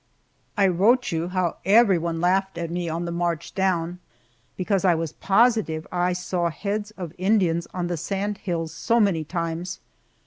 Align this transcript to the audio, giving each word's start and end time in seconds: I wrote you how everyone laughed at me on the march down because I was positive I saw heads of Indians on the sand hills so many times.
I 0.57 0.65
wrote 0.65 1.11
you 1.11 1.27
how 1.27 1.57
everyone 1.63 2.19
laughed 2.21 2.57
at 2.57 2.71
me 2.71 2.89
on 2.89 3.05
the 3.05 3.11
march 3.11 3.53
down 3.53 3.99
because 4.57 4.83
I 4.83 4.95
was 4.95 5.13
positive 5.13 5.85
I 5.91 6.11
saw 6.13 6.49
heads 6.49 6.89
of 6.97 7.13
Indians 7.19 7.67
on 7.71 7.85
the 7.85 7.97
sand 7.97 8.39
hills 8.39 8.73
so 8.73 8.99
many 8.99 9.23
times. 9.23 9.79